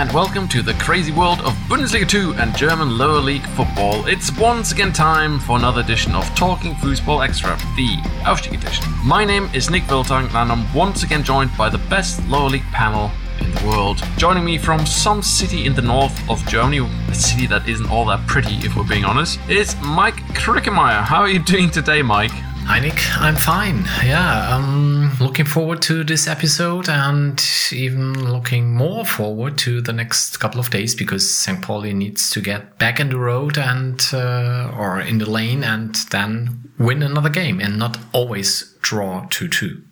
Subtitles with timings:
[0.00, 4.06] and welcome to the crazy world of Bundesliga 2 and German lower league football.
[4.06, 8.86] It's once again time for another edition of Talking Football Extra, the Aufstieg edition.
[9.04, 12.62] My name is Nick Wiltang, and I'm once again joined by the best lower league
[12.72, 13.10] panel
[13.40, 14.02] in the world.
[14.16, 18.06] Joining me from some city in the north of Germany, a city that isn't all
[18.06, 21.02] that pretty if we're being honest, is Mike Krickemeyer.
[21.02, 22.32] How are you doing today, Mike?
[22.64, 23.84] Hi Nick, I'm fine.
[24.04, 30.38] Yeah, I'm looking forward to this episode and even looking more forward to the next
[30.38, 31.60] couple of days because St.
[31.62, 35.94] Pauli needs to get back in the road and uh, or in the lane and
[36.10, 39.82] then win another game and not always draw 2-2.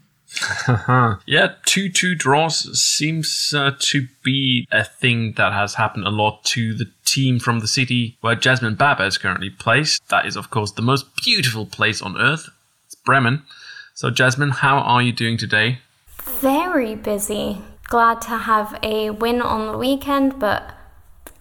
[1.26, 6.44] yeah, 2 2 draws seems uh, to be a thing that has happened a lot
[6.44, 10.06] to the team from the city where Jasmine Baba is currently placed.
[10.08, 12.50] That is, of course, the most beautiful place on earth.
[12.86, 13.42] It's Bremen.
[13.98, 15.80] So, Jasmine, how are you doing today?
[16.22, 17.62] Very busy.
[17.88, 20.72] Glad to have a win on the weekend, but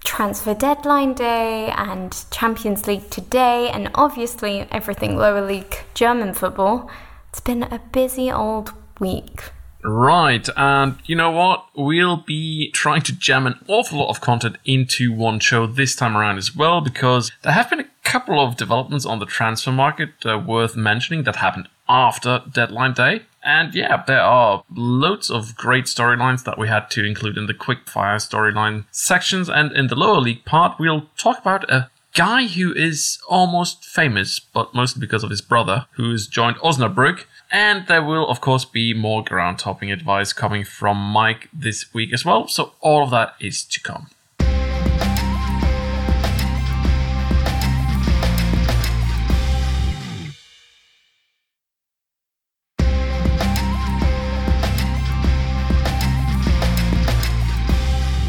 [0.04, 6.90] transfer deadline day and Champions League today, and obviously everything lower league German football.
[7.30, 9.52] It's been a busy old week.
[9.84, 11.68] Right, and you know what?
[11.76, 16.18] We'll be trying to jam an awful lot of content into one show this time
[16.18, 20.10] around as well, because there have been a couple of developments on the transfer market
[20.26, 23.24] uh, worth mentioning that happened after deadline day.
[23.44, 27.54] And yeah, there are loads of great storylines that we had to include in the
[27.54, 29.48] quickfire storyline sections.
[29.50, 34.40] And in the lower league part, we'll talk about a guy who is almost famous,
[34.40, 38.66] but mostly because of his brother, who has joined Osnabrück and there will, of course,
[38.66, 42.48] be more ground topping advice coming from Mike this week as well.
[42.48, 44.10] So all of that is to come.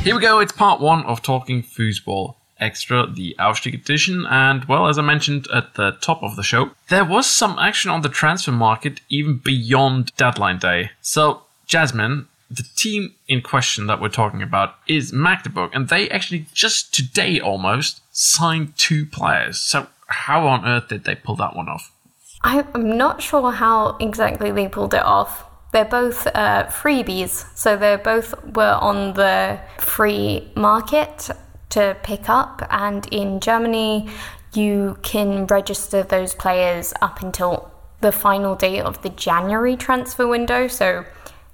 [0.08, 4.24] Here we go, it's part one of Talking Football extra, the Aufstieg edition.
[4.24, 7.90] And well, as I mentioned at the top of the show, there was some action
[7.90, 10.92] on the transfer market even beyond deadline day.
[11.02, 16.46] So, Jasmine, the team in question that we're talking about is Magdeburg, and they actually
[16.54, 19.58] just today almost signed two players.
[19.58, 21.92] So, how on earth did they pull that one off?
[22.40, 25.44] I'm not sure how exactly they pulled it off.
[25.72, 31.30] They're both uh, freebies, so they both were on the free market
[31.70, 32.66] to pick up.
[32.70, 34.08] And in Germany,
[34.54, 37.70] you can register those players up until
[38.00, 40.68] the final date of the January transfer window.
[40.68, 41.04] So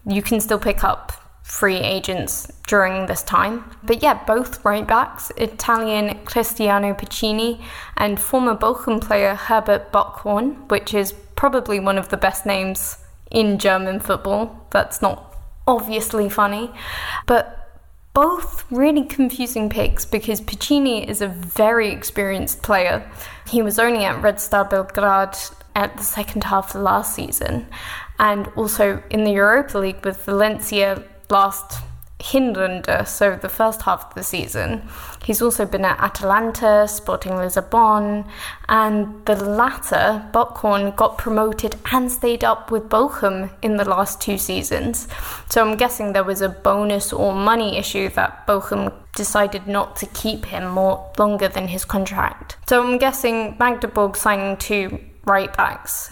[0.07, 3.65] you can still pick up free agents during this time.
[3.83, 7.63] But yeah, both right backs, Italian Cristiano Piccini
[7.97, 12.99] and former Bochum player Herbert Bockhorn, which is probably one of the best names
[13.31, 14.67] in German football.
[14.71, 15.37] That's not
[15.67, 16.71] obviously funny.
[17.27, 17.61] But
[18.15, 23.11] both really confusing picks because Piccini is a very experienced player.
[23.49, 25.37] He was only at Red Star Belgrade
[25.75, 27.67] at the second half of last season
[28.19, 31.83] and also in the Europa League with Valencia last
[32.25, 34.89] Hinrunde, so the first half of the season.
[35.25, 38.25] He's also been at Atalanta, Sporting Lisbon,
[38.67, 44.39] and the latter, Bockhorn, got promoted and stayed up with Bochum in the last two
[44.39, 45.07] seasons.
[45.51, 50.07] So I'm guessing there was a bonus or money issue that Bochum decided not to
[50.07, 52.57] keep him more longer than his contract.
[52.67, 56.11] So I'm guessing Magdeburg signing two right backs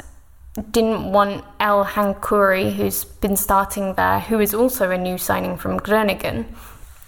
[0.71, 5.79] didn't want El Hankouri, who's been starting there, who is also a new signing from
[5.79, 6.47] Groningen.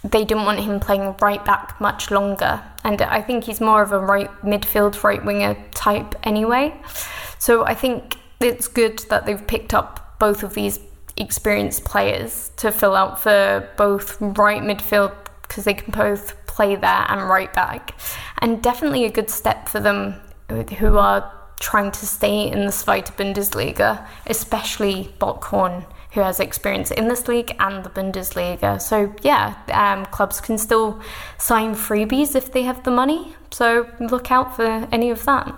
[0.02, 2.62] They didn't want him playing right back much longer.
[2.84, 6.74] And I think he's more of a right midfield, right winger type anyway.
[7.38, 10.78] So I think it's good that they've picked up both of these
[11.16, 17.06] experienced players to fill out for both right midfield because they can both play there
[17.08, 17.94] and right back.
[18.38, 20.14] And definitely a good step for them
[20.78, 21.30] who are
[21.64, 27.56] trying to stay in the Zweite Bundesliga, especially Bockhorn, who has experience in this league
[27.58, 28.80] and the Bundesliga.
[28.80, 31.00] So, yeah, um, clubs can still
[31.38, 33.34] sign freebies if they have the money.
[33.50, 35.54] So, look out for any of that.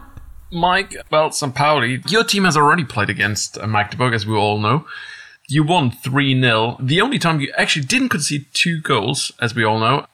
[0.52, 1.52] Mike, well, St.
[1.52, 4.86] Pauli, your team has already played against Magdeburg, as we all know.
[5.48, 6.76] You won 3 0.
[6.80, 10.06] The only time you actually didn't concede two goals, as we all know.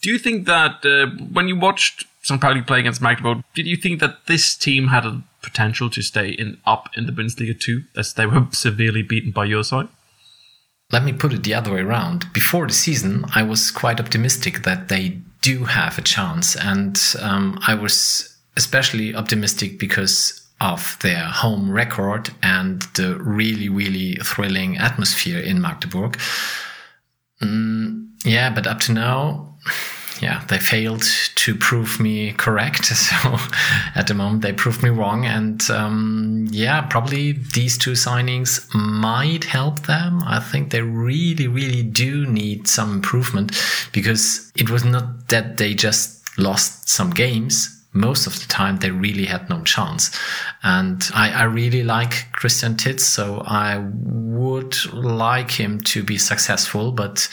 [0.00, 2.40] Do you think that uh, when you watched St.
[2.40, 6.30] Pauli play against Magdeburg, did you think that this team had a potential to stay
[6.30, 9.88] in up in the Bundesliga too, as they were severely beaten by your side?
[10.92, 12.32] Let me put it the other way around.
[12.32, 17.58] Before the season, I was quite optimistic that they do have a chance, and um,
[17.66, 25.38] I was especially optimistic because of their home record and the really, really thrilling atmosphere
[25.38, 26.18] in Magdeburg.
[27.42, 29.56] Mm, Yeah, but up to now,
[30.20, 31.02] yeah, they failed
[31.36, 32.92] to prove me correct.
[33.10, 33.38] So
[33.94, 35.24] at the moment, they proved me wrong.
[35.24, 40.22] And um, yeah, probably these two signings might help them.
[40.24, 43.52] I think they really, really do need some improvement
[43.92, 47.76] because it was not that they just lost some games.
[47.92, 50.16] Most of the time, they really had no chance.
[50.62, 56.92] And I, I really like Christian Titz, so I would like him to be successful,
[56.92, 57.28] but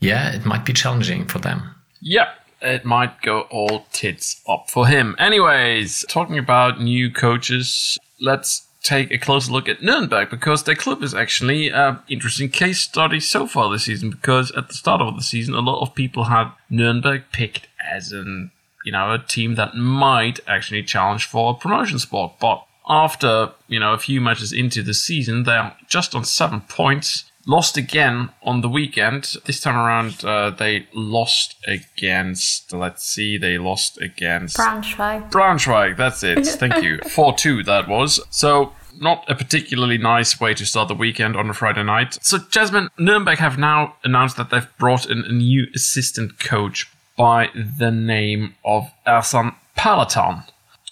[0.00, 1.72] yeah, it might be challenging for them.
[2.02, 2.28] Yep,
[2.60, 5.14] it might go all tits up for him.
[5.18, 11.04] Anyways, talking about new coaches, let's take a closer look at Nuremberg because their club
[11.04, 14.10] is actually an interesting case study so far this season.
[14.10, 18.12] Because at the start of the season, a lot of people had Nuremberg picked as
[18.12, 18.50] an
[18.84, 23.78] you know a team that might actually challenge for a promotion spot, but after you
[23.78, 28.60] know a few matches into the season, they're just on seven points lost again on
[28.60, 29.36] the weekend.
[29.44, 35.30] This time around, uh, they lost against, let's see, they lost against Braunschweig.
[35.30, 36.46] Braunschweig, that's it.
[36.46, 36.98] Thank you.
[36.98, 38.20] 4 2, that was.
[38.30, 42.18] So, not a particularly nice way to start the weekend on a Friday night.
[42.22, 47.48] So, Jasmine, Nuremberg have now announced that they've brought in a new assistant coach by
[47.54, 50.44] the name of Ersan Parlatan.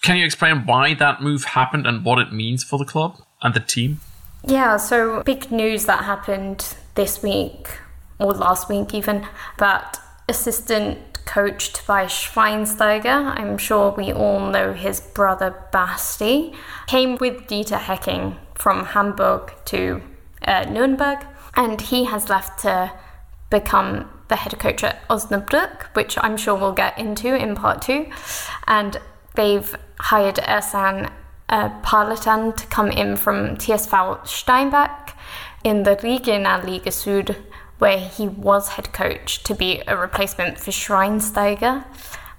[0.02, 3.52] Can you explain why that move happened and what it means for the club and
[3.52, 4.00] the team?
[4.44, 7.68] Yeah, so big news that happened this week,
[8.18, 9.26] or last week even,
[9.58, 16.54] that assistant coach Tobias Schweinsteiger, I'm sure we all know his brother Basti,
[16.86, 20.02] came with Dieter Hecking from Hamburg to
[20.46, 21.18] uh, Nuremberg,
[21.54, 22.92] and he has left to
[23.50, 28.10] become the head coach at Osnabrück, which I'm sure we'll get into in part two.
[28.66, 28.96] And
[29.34, 31.12] they've hired Ersan
[31.50, 31.68] uh,
[32.52, 35.14] to come in from TSV Steinbach
[35.64, 37.36] in the Regionalliga Süd,
[37.78, 41.84] where he was head coach to be a replacement for Schweinsteiger.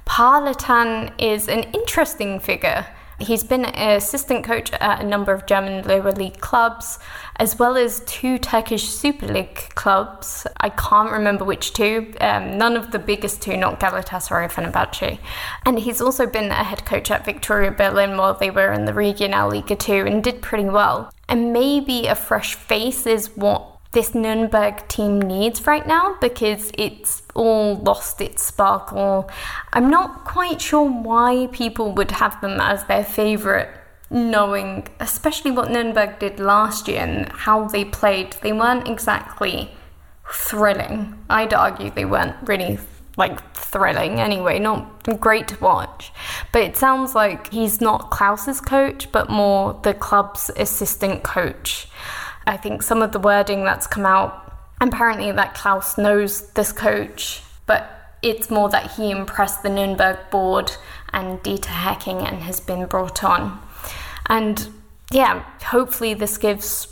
[0.06, 2.88] Parlatan is an interesting figure.
[3.22, 6.98] He's been an assistant coach at a number of German lower league clubs,
[7.38, 10.48] as well as two Turkish Super League clubs.
[10.58, 15.20] I can't remember which two, um, none of the biggest two, not Galatasaray or Fenerbahce.
[15.66, 18.92] And he's also been a head coach at Viktoria Berlin while they were in the
[18.92, 21.12] Regionalliga 2 and did pretty well.
[21.30, 27.24] And maybe a fresh face is what this Nuremberg team needs right now because it's
[27.36, 29.30] all lost its sparkle.
[29.74, 33.68] I'm not quite sure why people would have them as their favourite,
[34.10, 38.38] knowing especially what Nuremberg did last year and how they played.
[38.42, 39.72] They weren't exactly
[40.32, 41.18] thrilling.
[41.30, 42.80] I'd argue they weren't really
[43.18, 46.14] like thrilling anyway, not great to watch.
[46.54, 51.88] But it sounds like he's not Klaus's coach, but more the club's assistant coach.
[52.46, 57.44] I think some of the wording that's come out, apparently that Klaus knows this coach,
[57.66, 60.72] but it's more that he impressed the Nuremberg board
[61.14, 63.60] and Dieter Hecking and has been brought on.
[64.28, 64.70] And
[65.12, 66.88] yeah, hopefully this gives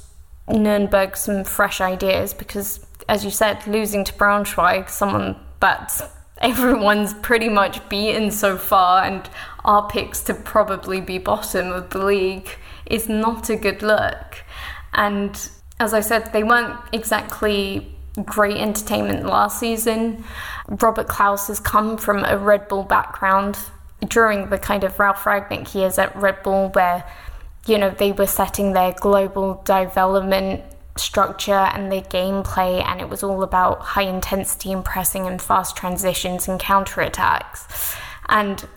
[0.48, 7.50] Nuremberg some fresh ideas because, as you said, losing to Braunschweig, someone that everyone's pretty
[7.50, 9.30] much beaten so far, and
[9.64, 12.50] our picks to probably be bottom of the league,
[12.86, 14.44] is not a good look.
[14.94, 15.50] And
[15.80, 17.96] as I said, they weren't exactly
[18.26, 20.24] great entertainment last season.
[20.68, 23.58] Robert Klaus has come from a Red Bull background
[24.08, 27.04] during the kind of Ralf Rangnick years at Red Bull, where
[27.66, 30.64] you know they were setting their global development
[30.98, 35.76] structure and their gameplay, and it was all about high intensity and pressing and fast
[35.76, 37.96] transitions and counterattacks.
[38.28, 38.68] And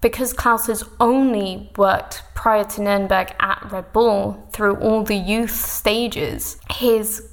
[0.00, 5.50] because Klaus has only worked prior to Nuremberg at Red Bull through all the youth
[5.50, 7.28] stages, his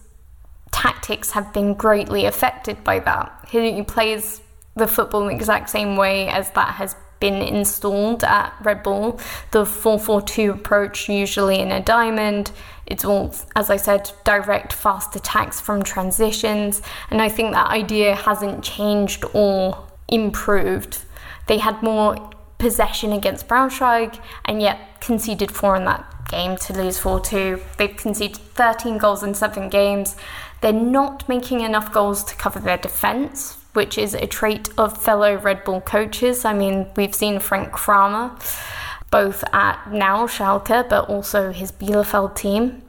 [0.72, 3.48] tactics have been greatly affected by that.
[3.48, 4.42] He plays
[4.76, 9.20] the football in the exact same way as that has been installed at Red Bull.
[9.52, 12.52] The 442 approach, usually in a diamond,
[12.88, 16.82] it's all, as I said, direct, fast attacks from transitions.
[17.12, 21.04] And I think that idea hasn't changed or improved.
[21.46, 22.32] They had more
[22.64, 27.62] possession against Braunschweig and yet conceded four in that game to lose 4 2.
[27.78, 30.16] They've conceded 13 goals in seven games.
[30.62, 35.36] They're not making enough goals to cover their defence, which is a trait of fellow
[35.36, 36.46] Red Bull coaches.
[36.46, 38.32] I mean, we've seen Frank Kramer
[39.12, 42.82] both at now Schalke but also his Bielefeld team.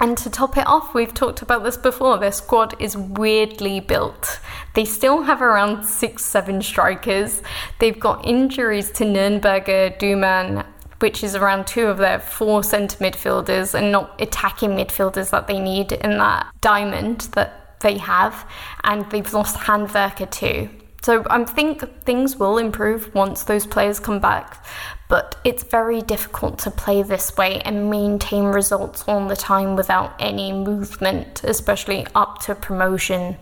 [0.00, 4.40] And to top it off, we've talked about this before, their squad is weirdly built.
[4.74, 7.42] They still have around six, seven strikers.
[7.78, 10.66] They've got injuries to Nürnberger, Duman,
[10.98, 15.58] which is around two of their four centre midfielders and not attacking midfielders that they
[15.58, 18.48] need in that diamond that they have,
[18.84, 20.68] and they've lost Handwerker too.
[21.02, 24.64] So I think things will improve once those players come back,
[25.12, 30.14] but it's very difficult to play this way and maintain results all the time without
[30.18, 33.36] any movement, especially up to promotion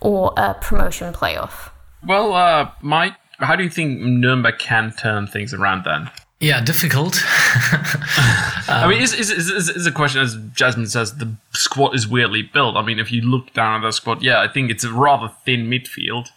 [0.00, 1.70] or a promotion playoff.
[2.06, 6.08] Well, uh, Mike, how do you think Nuremberg can turn things around then?
[6.38, 7.20] Yeah, difficult.
[7.26, 12.42] I mean, it's, it's, it's, it's, a question, as Jasmine says, the squad is weirdly
[12.42, 12.76] built.
[12.76, 15.34] I mean, if you look down at the squad, yeah, I think it's a rather
[15.44, 16.28] thin midfield.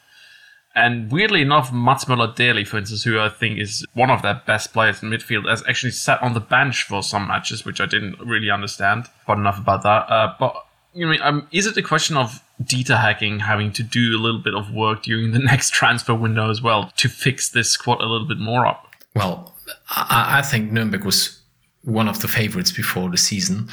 [0.73, 4.41] And weirdly enough, Mats Møller Dæhli, for instance, who I think is one of their
[4.45, 7.85] best players in midfield, has actually sat on the bench for some matches, which I
[7.85, 9.07] didn't really understand.
[9.27, 10.09] But enough about that.
[10.09, 14.15] Uh, but you know, um, is it a question of Dieter Hecking having to do
[14.15, 17.69] a little bit of work during the next transfer window as well to fix this
[17.69, 18.87] squad a little bit more up?
[19.15, 19.53] Well,
[19.89, 21.41] I, I think Nuremberg was
[21.83, 23.69] one of the favorites before the season.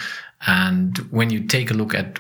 [0.47, 2.19] And when you take a look at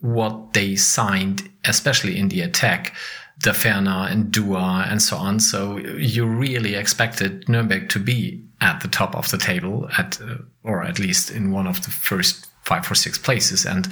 [0.00, 2.94] what they signed, especially in the attack,
[3.40, 5.40] Daferner and Duah and so on.
[5.40, 10.36] So you really expected Nuremberg to be at the top of the table at, uh,
[10.62, 13.66] or at least in one of the first five or six places.
[13.66, 13.88] And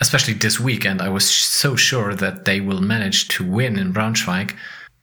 [0.00, 4.54] especially this weekend, I was so sure that they will manage to win in Braunschweig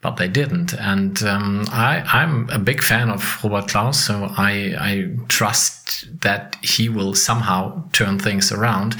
[0.02, 0.74] but they didn't.
[0.74, 6.56] And um, I, I'm a big fan of Robert Klaus, so I, I trust that
[6.62, 8.96] he will somehow turn things around.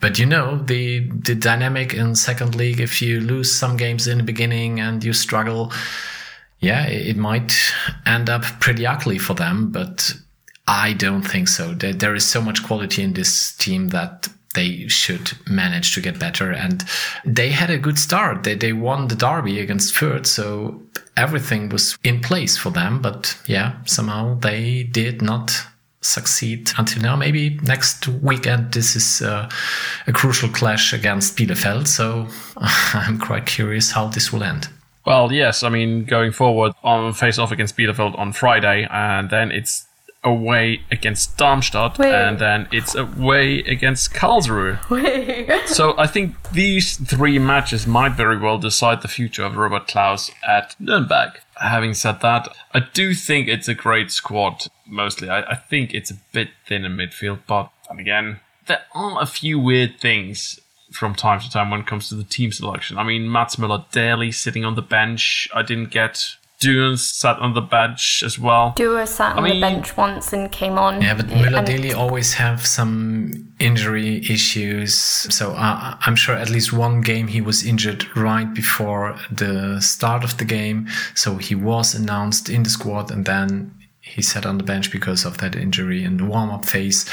[0.00, 4.18] But you know, the the dynamic in second league, if you lose some games in
[4.18, 5.72] the beginning and you struggle,
[6.58, 7.54] yeah, it might
[8.04, 9.70] end up pretty ugly for them.
[9.70, 10.14] But
[10.66, 11.74] I don't think so.
[11.74, 16.18] There, there is so much quality in this team that they should manage to get
[16.18, 16.50] better.
[16.50, 16.84] And
[17.24, 18.44] they had a good start.
[18.44, 20.82] They, they won the derby against Fürth, so
[21.16, 23.00] everything was in place for them.
[23.00, 25.52] But yeah, somehow they did not
[26.00, 27.16] succeed until now.
[27.16, 29.48] Maybe next weekend this is uh,
[30.06, 31.88] a crucial clash against Bielefeld.
[31.88, 32.28] So
[32.94, 34.68] I'm quite curious how this will end.
[35.06, 35.62] Well, yes.
[35.62, 39.86] I mean, going forward on face off against Bielefeld on Friday, and then it's
[40.24, 42.12] away against Darmstadt, Wait.
[42.14, 44.78] and then it's away against Karlsruhe.
[44.90, 45.68] Wait.
[45.68, 50.30] so I think these three matches might very well decide the future of Robert Klaus
[50.46, 51.40] at Nuremberg.
[51.60, 54.66] Having said that, I do think it's a great squad.
[54.86, 59.26] Mostly, I, I think it's a bit thin in midfield, but again, there are a
[59.26, 60.58] few weird things
[60.90, 62.98] from time to time when it comes to the team selection.
[62.98, 65.48] I mean, Mats Møller Dæhli sitting on the bench.
[65.54, 68.74] I didn't get Duah sat on the bench as well.
[68.76, 71.02] Duah sat I on mean, the bench once and came on.
[71.02, 74.94] Yeah, but Møller Dæhli always have some injury issues.
[74.94, 80.24] So uh, I'm sure at least one game he was injured right before the start
[80.24, 80.88] of the game.
[81.14, 85.24] So he was announced in the squad and then he sat on the bench because
[85.24, 87.06] of that injury in the warm up phase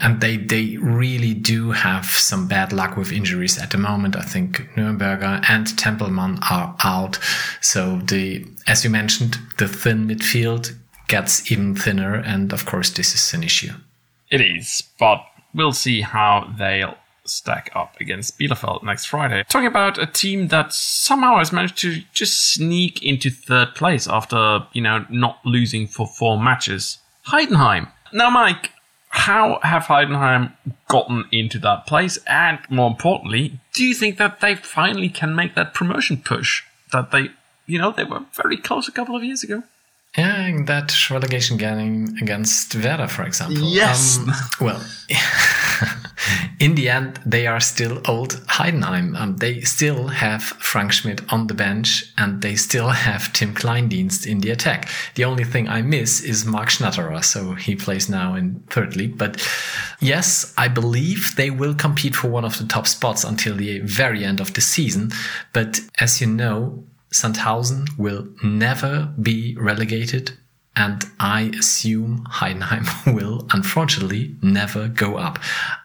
[0.00, 4.16] and they they really do have some bad luck with injuries at the moment.
[4.16, 7.18] I think Nürnberger and Tempelmann are out,
[7.60, 10.74] so the as you mentioned, the thin midfield
[11.08, 13.72] gets even thinner, and of course this is an issue.
[14.30, 15.24] It is, but
[15.54, 19.44] we'll see how they'll stack up against Bielefeld next Friday.
[19.48, 24.66] Talking about a team that somehow has managed to just sneak into third place after,
[24.72, 26.98] you know, not losing for four matches.
[27.28, 27.90] Heidenheim.
[28.12, 28.70] Now, Mike,
[29.08, 30.52] how have Heidenheim
[30.88, 32.18] gotten into that place?
[32.26, 37.10] And more importantly, do you think that they finally can make that promotion push that
[37.10, 37.30] they,
[37.66, 39.62] you know, they were very close a couple of years ago?
[40.16, 43.62] Yeah, that relegation game against Werder, for example.
[43.62, 44.18] Yes.
[44.18, 44.82] Um, well,
[46.58, 49.14] in the end, they are still old Heidenheim.
[49.18, 54.26] Um, they still have Frank Schmidt on the bench and they still have Tim Kleindienst
[54.26, 54.88] in the attack.
[55.16, 59.18] The only thing I miss is Marc Schnatterer, so he plays now in third league.
[59.18, 59.46] But
[60.00, 64.24] yes, I believe they will compete for one of the top spots until the very
[64.24, 65.10] end of the season.
[65.52, 66.84] But as you know,
[67.16, 70.32] Sandhausen will never be relegated
[70.76, 75.38] and I assume Heidenheim will unfortunately never go up.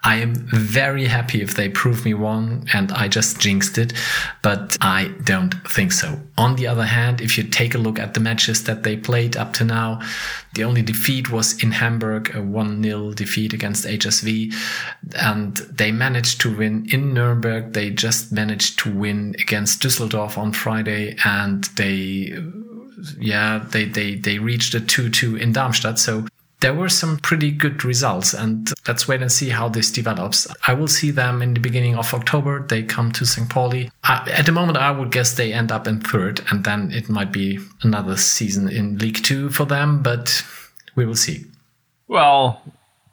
[0.04, 3.94] I am very happy if they prove me wrong and I just jinxed it,
[4.42, 6.20] but I don't think so.
[6.38, 9.38] On the other hand, if you take a look at the matches that they played
[9.38, 10.02] up to now,
[10.54, 14.54] the only defeat was in Hamburg, a 1 0 defeat against HSV,
[15.16, 17.72] and they managed to win in Nuremberg.
[17.72, 22.34] They just managed to win against Düsseldorf on Friday, and they
[23.20, 26.00] yeah, they, they, they reached a 2-2 in Darmstadt.
[26.00, 26.26] So
[26.62, 30.48] there were some pretty good results and let's wait and see how this develops.
[30.68, 32.66] I will see them in the beginning of October.
[32.66, 33.50] They come to St.
[33.50, 33.92] Pauli.
[34.04, 37.10] Uh, at the moment, I would guess they end up in third and then it
[37.10, 40.44] might be another season in League Two for them, but
[40.96, 41.46] we will see.
[42.08, 42.62] Well,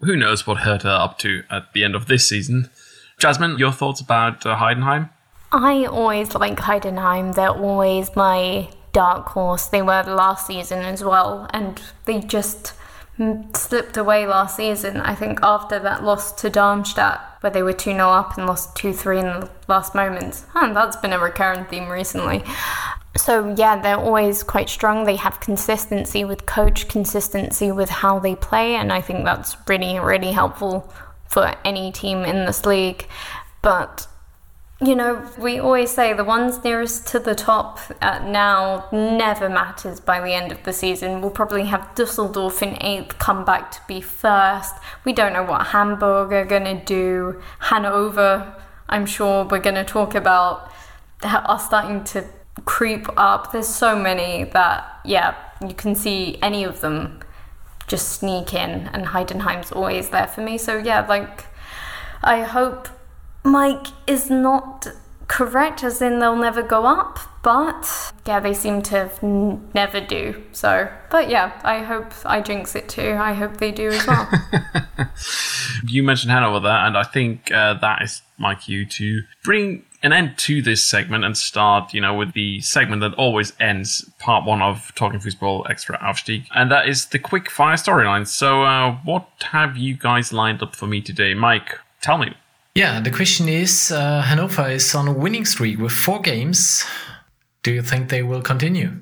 [0.01, 2.71] who knows what Hertha are up to at the end of this season.
[3.19, 5.11] Jasmine, your thoughts about uh, Heidenheim?
[5.51, 7.35] I always like Heidenheim.
[7.35, 9.67] They're always my dark horse.
[9.67, 12.75] They were last season as well, and they just
[13.55, 14.99] slipped away last season.
[14.99, 18.77] I think after that loss to Darmstadt, where they were 2 0 up and lost
[18.77, 20.45] 2 3 in the last moments.
[20.55, 22.45] And that's been a recurring theme recently.
[23.17, 25.05] So, yeah, they're always quite strong.
[25.05, 29.99] They have consistency with coach, consistency with how they play, and I think that's really,
[29.99, 30.93] really helpful
[31.29, 33.07] for any team in this league.
[33.63, 34.07] But
[34.81, 39.99] you know, we always say the ones nearest to the top uh, now never matters
[39.99, 41.21] by the end of the season.
[41.21, 44.75] We'll probably have Dusseldorf in eighth come back to be first.
[45.05, 47.43] We don't know what Hamburg are going to do.
[47.59, 48.55] Hanover,
[48.89, 50.71] I'm sure we're going to talk about,
[51.25, 52.25] are starting to
[52.65, 53.51] creep up.
[53.51, 57.19] There's so many that, yeah, you can see any of them
[57.89, 60.57] just sneak in, and Heidenheim's always there for me.
[60.57, 61.47] So, yeah, like,
[62.23, 62.89] I hope
[63.49, 64.87] Mike is not
[65.29, 70.43] correct, as in they'll never go up, but yeah, they seem to n- never do.
[70.53, 73.17] So, but yeah, I hope I jinx it too.
[73.21, 74.29] I hope they do as well.
[75.87, 80.13] you mentioned Hanover there, and I think uh, that is my cue to bring an
[80.13, 84.45] end to this segment and start, you know, with the segment that always ends part
[84.45, 88.27] one of Talking Football Extra Aufstieg, and that is the quick fire storyline.
[88.27, 91.35] So, uh, what have you guys lined up for me today?
[91.35, 92.35] Mike, tell me.
[92.79, 96.85] Yeah, the question is uh, Hanover is on a winning streak with four games.
[97.65, 98.93] Do you think they will continue?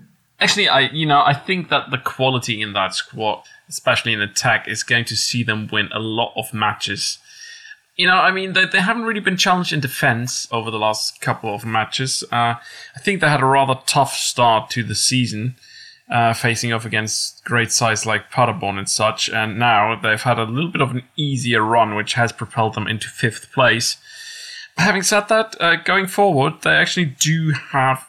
[0.40, 4.66] Actually, I you know I think that the quality in that squad, especially in attack,
[4.66, 7.18] is going to see them win a lot of matches.
[7.96, 11.20] You know, I mean, they, they haven't really been challenged in defense over the last
[11.20, 12.24] couple of matches.
[12.32, 12.54] Uh,
[12.96, 15.54] I think they had a rather tough start to the season
[16.08, 19.28] uh, facing off against great sides like Paderborn and such.
[19.28, 22.86] And now they've had a little bit of an easier run, which has propelled them
[22.86, 23.96] into fifth place.
[24.76, 28.06] Having said that, uh, going forward, they actually do have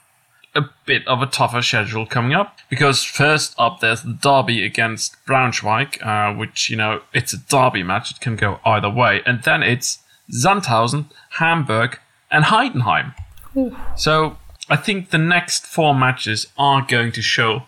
[0.53, 5.15] a bit of a tougher schedule coming up because first up there's the derby against
[5.25, 9.43] Braunschweig, uh, which you know it's a derby match; it can go either way, and
[9.43, 9.99] then it's
[10.31, 11.05] Sandhausen,
[11.37, 11.99] Hamburg,
[12.31, 13.13] and Heidenheim.
[13.55, 13.75] Ooh.
[13.95, 14.37] So
[14.69, 17.63] I think the next four matches are going to show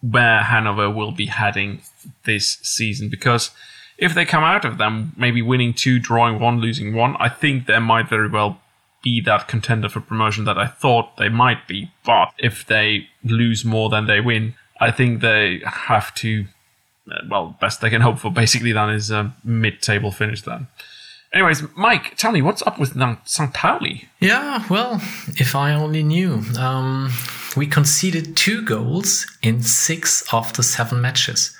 [0.00, 1.82] where Hanover will be heading
[2.24, 3.50] this season because
[3.98, 7.66] if they come out of them maybe winning two, drawing one, losing one, I think
[7.66, 8.60] there might very well
[9.02, 11.90] be that contender for promotion that I thought they might be.
[12.04, 16.46] But if they lose more than they win, I think they have to.
[17.10, 20.68] Uh, well, best they can hope for basically then is a mid-table finish then.
[21.32, 23.54] Anyways, Mike, tell me what's up with St.
[23.54, 24.08] Pauli?
[24.18, 24.94] Yeah, well,
[25.36, 26.42] if I only knew.
[26.58, 27.10] Um,
[27.56, 31.56] we conceded two goals in six of the seven matches.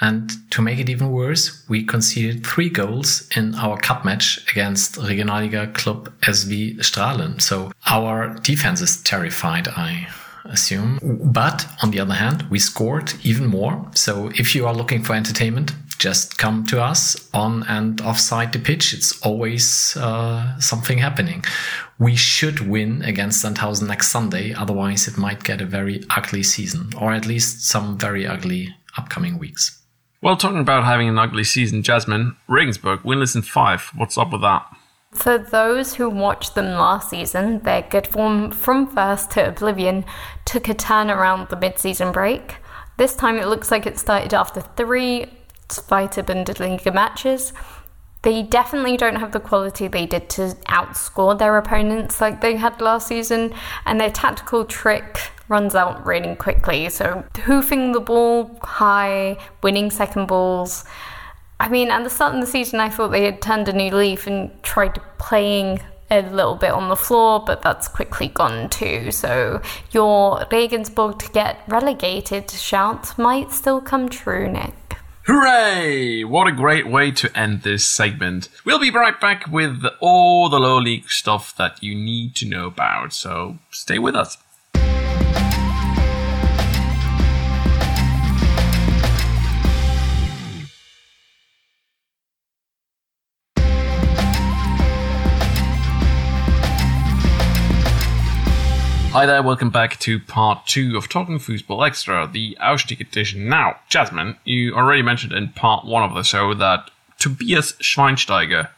[0.00, 4.96] And to make it even worse, we conceded three goals in our cup match against
[4.96, 7.40] Regionalliga Club SV Straelen.
[7.40, 10.08] So our defense is terrified, I
[10.44, 10.98] assume.
[11.32, 13.88] But on the other hand, we scored even more.
[13.94, 18.58] So if you are looking for entertainment, just come to us on and offside the
[18.58, 18.92] pitch.
[18.92, 21.44] It's always uh, something happening.
[22.00, 26.90] We should win against Sandhausen next Sunday, otherwise, it might get a very ugly season,
[27.00, 29.80] or at least some very ugly upcoming weeks.
[30.20, 33.90] Well, talking about having an ugly season, Jasmine, Regensburg, winless in five.
[33.94, 34.66] What's up with that?
[35.12, 40.04] For those who watched them last season, their good form from first to oblivion
[40.44, 42.56] took a turn around the mid season break.
[42.96, 45.26] This time it looks like it started after three
[45.72, 47.52] Zweite Bundesliga matches.
[48.22, 52.80] They definitely don't have the quality they did to outscore their opponents like they had
[52.80, 53.52] last season,
[53.84, 56.88] and their tactical trick runs out really quickly.
[56.88, 60.84] So, hoofing the ball high, winning second balls.
[61.58, 63.90] I mean, at the start of the season, I thought they had turned a new
[63.94, 65.80] leaf and tried playing
[66.12, 69.10] a little bit on the floor, but that's quickly gone too.
[69.10, 74.74] So, your Regensburg to get relegated shout might still come true, Nick.
[75.24, 76.24] Hooray!
[76.24, 78.48] What a great way to end this segment.
[78.64, 82.66] We'll be right back with all the low league stuff that you need to know
[82.66, 84.36] about, so stay with us.
[99.12, 103.46] Hi there, welcome back to part two of Talking Football Extra, the Aufstieg edition.
[103.46, 108.70] Now, Jasmine, you already mentioned in part one of the show that Tobias Schweinsteiger,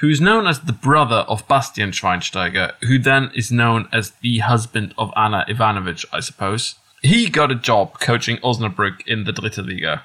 [0.00, 4.92] who's known as the brother of Bastian Schweinsteiger, who then is known as the husband
[4.98, 10.02] of Ana Ivanovic, I suppose, he got a job coaching Osnabrück in the Dritte Liga.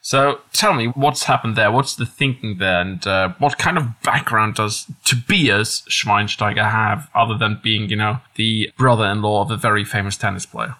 [0.00, 1.70] So tell me, what's happened there?
[1.70, 2.80] What's the thinking there?
[2.80, 8.20] And uh, what kind of background does Tobias Schweinsteiger have, other than being, you know,
[8.36, 10.76] the brother in law of a very famous tennis player?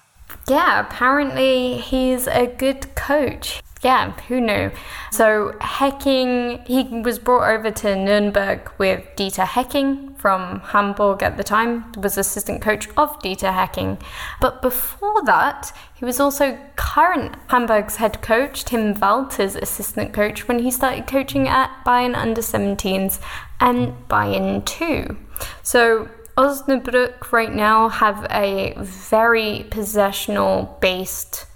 [0.49, 3.63] Yeah, apparently he's a good coach.
[3.81, 4.73] Yeah, who knew?
[5.13, 11.45] So Hecking, he was brought over to Nuremberg with Dieter Hecking from Hamburg at the
[11.45, 13.99] time, was assistant coach of Dieter Hecking.
[14.41, 20.59] But before that, he was also current Hamburg's head coach, Tim Walter's assistant coach, when
[20.59, 23.21] he started coaching at Bayern under 17s
[23.61, 25.17] and Bayern 2.
[25.63, 31.47] So Osnabrück right now have a very possessional based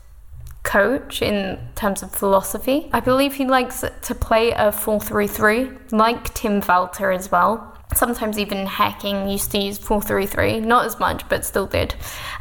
[0.62, 2.88] coach in terms of philosophy.
[2.92, 7.68] I believe he likes to play a 4 3 3, like Tim Walter as well.
[7.94, 11.94] Sometimes even Hecking used to use 4 3 3, not as much, but still did.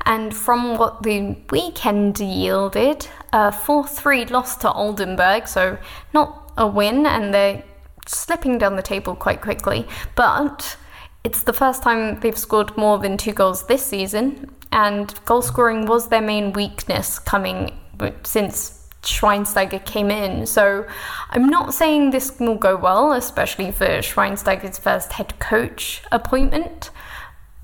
[0.05, 5.77] And from what the weekend yielded, a 4 3 loss to Oldenburg, so
[6.13, 7.63] not a win, and they're
[8.07, 9.87] slipping down the table quite quickly.
[10.15, 10.77] But
[11.23, 15.85] it's the first time they've scored more than two goals this season, and goal scoring
[15.85, 17.77] was their main weakness coming
[18.23, 20.45] since Schweinsteiger came in.
[20.45, 20.85] So
[21.29, 26.91] I'm not saying this will go well, especially for Schweinsteiger's first head coach appointment.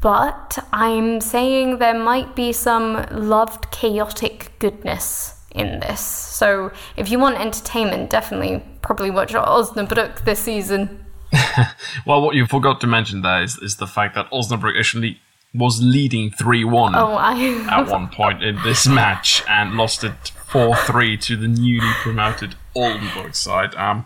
[0.02, 6.02] But I'm saying there might be some loved chaotic goodness in this.
[6.02, 11.06] So if you want entertainment, definitely probably watch Osnabrück this season.
[12.06, 15.20] well, what you forgot to mention there is, is the fact that Osnabrück actually
[15.58, 17.66] was leading 3 1 oh, I...
[17.70, 22.56] at one point in this match and lost it 4 3 to the newly promoted
[22.76, 24.06] Oldenburg side, um,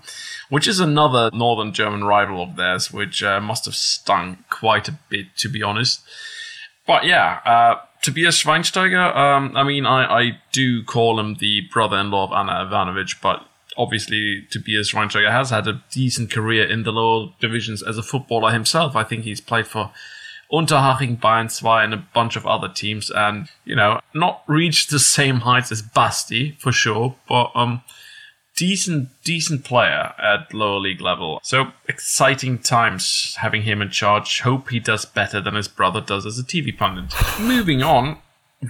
[0.49, 4.97] which is another northern German rival of theirs, which uh, must have stung quite a
[5.09, 6.01] bit, to be honest.
[6.87, 11.97] But yeah, uh, Tobias Schweinsteiger, um, I mean, I, I do call him the brother
[11.97, 13.45] in law of Ana Ivanovic, but
[13.77, 18.51] obviously Tobias Schweinsteiger has had a decent career in the lower divisions as a footballer
[18.51, 18.95] himself.
[18.95, 19.91] I think he's played for
[20.51, 24.99] Unterhaching, Bayern 2 and a bunch of other teams and, you know, not reached the
[24.99, 27.81] same heights as Basti for sure, but um
[28.57, 31.39] decent decent player at lower league level.
[31.41, 34.41] So exciting times having him in charge.
[34.41, 37.13] Hope he does better than his brother does as a TV pundit.
[37.39, 38.17] Moving on,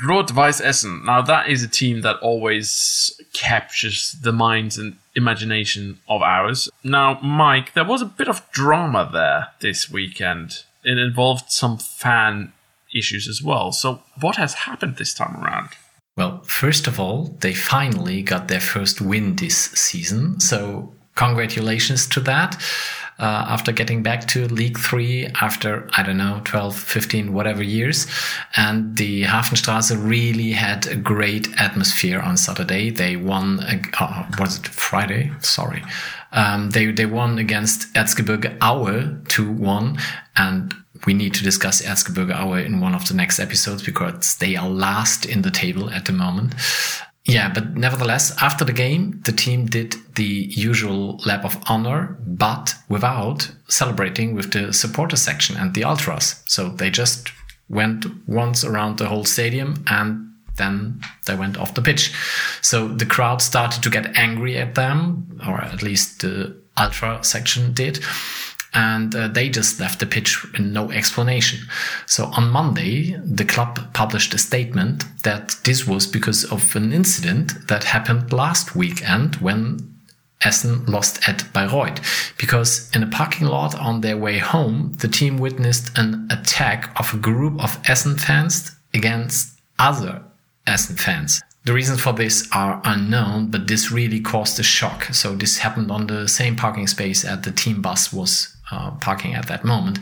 [0.07, 1.03] Rot-Weiß Essen.
[1.05, 6.69] Now that is a team that always captures the minds and imagination of ours.
[6.83, 10.63] Now, Mike, there was a bit of drama there this weekend.
[10.83, 12.53] It involved some fan
[12.93, 13.71] issues as well.
[13.71, 15.69] So, what has happened this time around?
[16.17, 20.39] Well, first of all, they finally got their first win this season.
[20.39, 22.61] So, congratulations to that
[23.21, 28.07] uh, after getting back to League Three after, I don't know, 12, 15, whatever years.
[28.57, 32.89] And the Hafenstraße really had a great atmosphere on Saturday.
[32.89, 33.59] They won,
[33.99, 35.31] uh, was it Friday?
[35.39, 35.83] Sorry.
[36.31, 39.97] Um, they, they won against Erzgebirge Aue 2 1.
[40.37, 40.73] And
[41.05, 44.69] we need to discuss Erzgebirge Aue in one of the next episodes because they are
[44.69, 46.55] last in the table at the moment.
[47.25, 52.73] Yeah, but nevertheless, after the game, the team did the usual lap of honor, but
[52.89, 56.41] without celebrating with the supporter section and the ultras.
[56.47, 57.31] So they just
[57.69, 62.13] went once around the whole stadium and then they went off the pitch.
[62.61, 67.73] So the crowd started to get angry at them, or at least the ultra section
[67.73, 68.03] did
[68.73, 71.59] and uh, they just left the pitch in no explanation.
[72.05, 77.67] So on Monday, the club published a statement that this was because of an incident
[77.67, 79.91] that happened last weekend when
[80.43, 85.37] Essen lost at Bayreuth because in a parking lot on their way home, the team
[85.37, 90.21] witnessed an attack of a group of Essen fans against other
[90.65, 91.41] Essen fans.
[91.63, 95.03] The reasons for this are unknown, but this really caused a shock.
[95.13, 99.35] So this happened on the same parking space at the team bus was uh, parking
[99.35, 99.99] at that moment.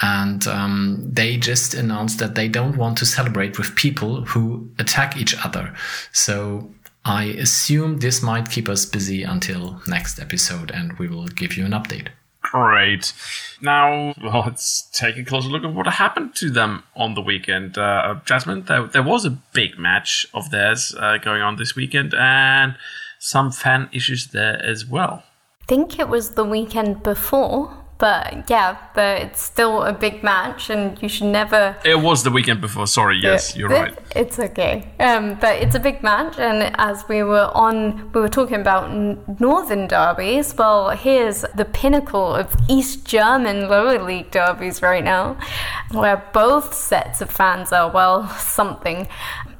[0.00, 5.16] And um, they just announced that they don't want to celebrate with people who attack
[5.16, 5.74] each other.
[6.12, 6.70] So
[7.04, 11.64] I assume this might keep us busy until next episode and we will give you
[11.64, 12.08] an update.
[12.42, 13.12] Great.
[13.60, 17.78] Now, let's take a closer look at what happened to them on the weekend.
[17.78, 22.12] Uh, Jasmine, there, there was a big match of theirs uh, going on this weekend
[22.14, 22.76] and
[23.18, 25.22] some fan issues there as well.
[25.62, 30.70] I think it was the weekend before but yeah, but it's still a big match,
[30.70, 31.76] and you should never.
[31.84, 32.88] It was the weekend before.
[32.88, 33.96] Sorry, yes, you're right.
[34.16, 38.28] It's okay, um, but it's a big match, and as we were on, we were
[38.28, 38.90] talking about
[39.38, 40.52] northern derbies.
[40.52, 45.38] Well, here's the pinnacle of East German lower league derbies right now,
[45.92, 49.06] where both sets of fans are well something.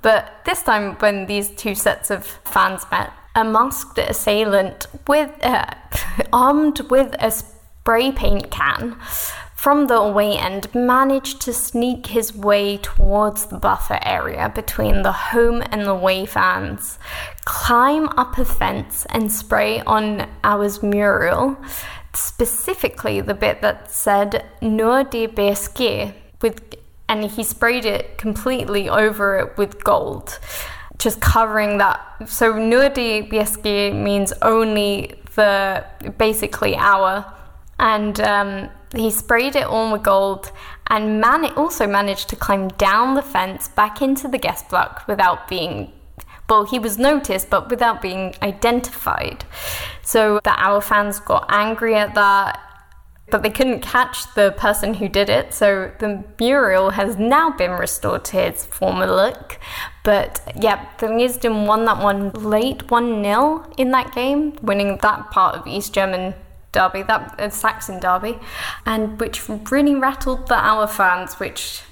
[0.03, 5.67] But this time, when these two sets of fans met, a masked assailant with uh,
[6.33, 7.31] armed with a
[7.83, 8.97] spray paint can
[9.57, 15.11] from the away end managed to sneak his way towards the buffer area between the
[15.11, 16.99] home and the away fans,
[17.45, 21.57] climb up a fence and spray on Aue's mural,
[22.15, 26.61] specifically the bit that said Nur de BSG with
[27.09, 30.39] and he sprayed it completely over it with gold,
[30.99, 32.01] just covering that.
[32.29, 35.85] So Nur de BSG means only the
[36.19, 37.33] basically our
[37.83, 40.53] and um, he sprayed it all with gold
[40.87, 45.49] and man- also managed to climb down the fence back into the guest block without
[45.49, 45.93] being
[46.49, 49.45] well he was noticed but without being identified.
[50.03, 52.61] So the Aue fans got angry at that
[53.31, 55.55] but they couldn't catch the person who did it.
[55.55, 59.59] So the mural has now been restored to its former look.
[60.05, 65.57] But yeah the Wismut won that one late 1-0 in that game winning that part
[65.57, 66.35] of east german
[66.73, 68.39] derby, that uh, Saxon derby,
[68.87, 71.35] and which really rattled the our fans.
[71.35, 71.83] Which,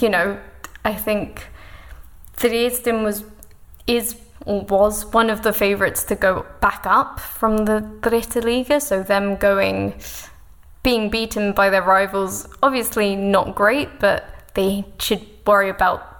[0.00, 0.38] you know,
[0.84, 1.48] I think
[2.36, 3.24] Dresden was
[3.86, 4.16] is
[4.46, 8.80] or was one of the favourites to go back up from the Dritte Liga.
[8.80, 9.94] So them going,
[10.82, 16.10] being beaten by their rivals, obviously not great, but they should worry about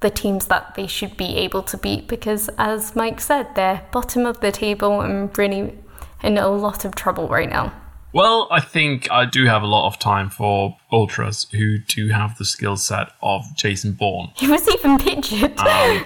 [0.00, 4.26] the teams that they should be able to beat because, as Mike said, they're bottom
[4.26, 5.78] of the table and really
[6.24, 7.72] in a lot of trouble right now.
[8.12, 12.38] Well, I think I do have a lot of time for ultras who do have
[12.38, 14.30] the skill set of Jason Bourne.
[14.36, 15.58] He was even pictured.
[15.58, 16.04] Um,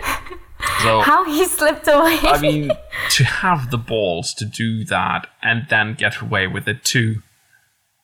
[0.83, 2.19] so, How he slipped away.
[2.23, 2.73] I mean,
[3.11, 7.23] to have the balls to do that and then get away with it too.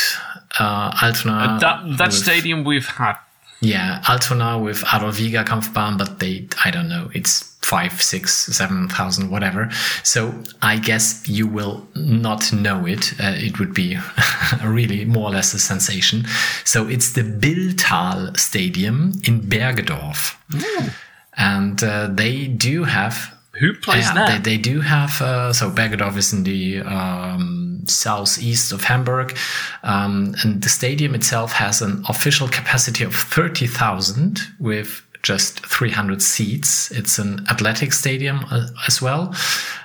[0.59, 1.33] uh, Altona.
[1.33, 3.15] Uh, that that stadium we've had
[3.61, 9.29] yeah, Altona with Jäger Kampfbahn, but they, I don't know, it's five, six, seven thousand,
[9.29, 9.69] whatever.
[10.03, 13.13] So I guess you will not know it.
[13.19, 13.97] Uh, it would be
[14.63, 16.25] really more or less a sensation.
[16.63, 20.35] So it's the Billtal Stadium in Bergedorf.
[20.55, 20.89] Ooh.
[21.37, 24.39] And uh, they do have who plays yeah, there?
[24.39, 29.37] They, they do have, uh, so Bergedorf is in the um, southeast of Hamburg.
[29.83, 36.91] Um, and the stadium itself has an official capacity of 30,000 with just 300 seats.
[36.91, 39.35] It's an athletic stadium uh, as well.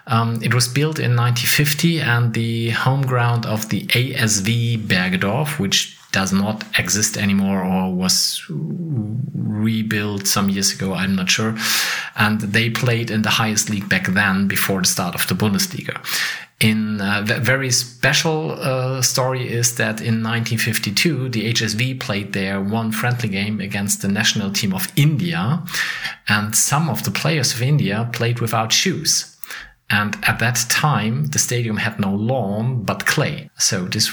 [0.07, 5.99] Um, it was built in 1950 and the home ground of the ASV Bergedorf, which
[6.15, 10.95] does not exist anymore or was rebuilt some years ago.
[10.95, 11.57] I'm not sure.
[12.17, 15.97] And they played in the highest league back then before the start of the Bundesliga.
[16.61, 22.61] In uh, the very special uh, story is that in 1952, the HSV played their
[22.61, 25.63] one friendly game against the national team of India,
[26.29, 29.37] and some of the players of India played without shoes.
[29.91, 33.51] And at that time, the stadium had no lawn but clay.
[33.59, 34.09] So this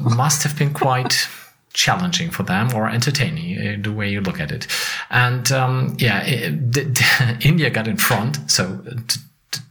[0.00, 1.28] must have been quite
[1.74, 4.66] challenging for them or entertaining uh, the way you look at it.
[5.10, 8.64] And um, yeah it, the, the, india got in front so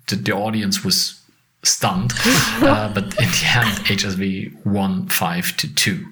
[0.08, 1.20] the, the audience was
[1.64, 2.14] stunned.
[2.64, 6.06] Uh, but in the end hsv won 5 to 2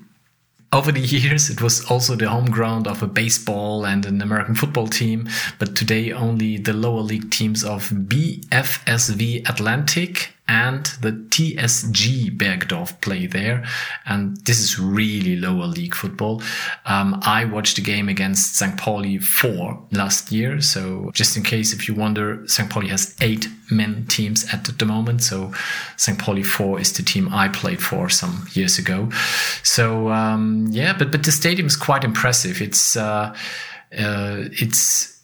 [0.73, 4.55] over the years, it was also the home ground of a baseball and an American
[4.55, 5.27] football team,
[5.59, 13.25] but today only the lower league teams of BFSV Atlantic and the TSG Bergedorf play
[13.25, 13.63] there.
[14.05, 16.43] And this is really lower league football.
[16.85, 18.75] Um, I watched a game against St.
[18.77, 20.59] Pauli 4 last year.
[20.59, 22.69] So just in case if you wonder, St.
[22.69, 25.23] Pauli has eight men teams at the moment.
[25.23, 25.53] So
[25.95, 26.19] St.
[26.19, 29.09] Pauli 4 is the team I played for some years ago.
[29.63, 32.61] So um, yeah, but but the stadium is quite impressive.
[32.61, 33.33] It's uh,
[33.97, 35.20] uh, it's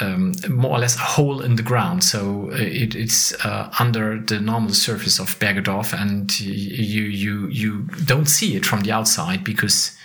[0.00, 2.04] um, more or less a hole in the ground.
[2.04, 7.82] So uh, it, it's uh, under the normal surface of Bergedorf, and you you you
[8.04, 9.96] don't see it from the outside because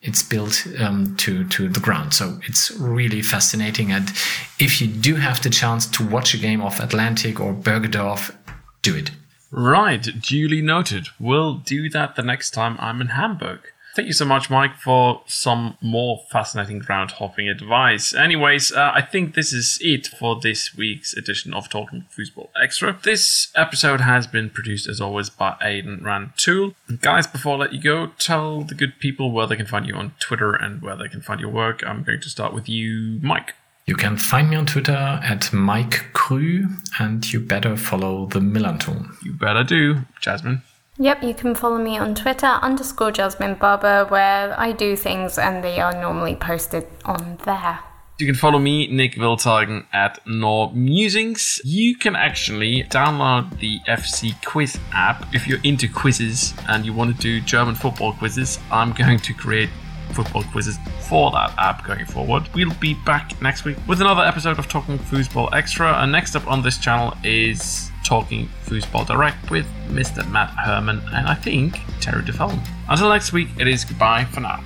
[0.00, 2.14] it's built um, to to the ground.
[2.14, 3.90] So it's really fascinating.
[3.90, 4.10] And
[4.58, 8.34] if you do have the chance to watch a game of Atlantic or Bergedorf,
[8.82, 9.10] do it.
[9.50, 11.08] Right, duly noted.
[11.18, 13.60] We'll do that the next time I'm in Hamburg.
[13.98, 18.14] Thank you so much, Mike, for some more fascinating ground hopping advice.
[18.14, 22.96] Anyways, uh, I think this is it for this week's edition of Talking Fussball Extra.
[23.02, 26.76] This episode has been produced, as always, by Aiden Rantoul.
[27.00, 29.94] Guys, before I let you go, tell the good people where they can find you
[29.94, 31.84] on Twitter and where they can find your work.
[31.84, 33.56] I'm going to start with you, Mike.
[33.86, 36.68] You can find me on Twitter at Mike Crew,
[37.00, 39.16] and you better follow the Milan Millanton.
[39.24, 40.62] You better do, Jasmine.
[41.00, 45.62] Yep, you can follow me on Twitter underscore Jasmine Barber, where I do things and
[45.62, 47.78] they are normally posted on there.
[48.18, 51.60] You can follow me, Nick Wiltagen, at Nor Musings.
[51.64, 57.14] You can actually download the FC Quiz app if you're into quizzes and you want
[57.14, 58.58] to do German football quizzes.
[58.72, 59.70] I'm going to create
[60.12, 62.48] football quizzes for that app going forward.
[62.54, 65.92] We'll be back next week with another episode of Talking Fussball Extra.
[66.02, 70.28] And next up on this channel is Talking Fussball Direct with Mr.
[70.30, 72.58] Matt Herman and I think Terry DeFalm.
[72.88, 74.62] Until next week, it is goodbye for now.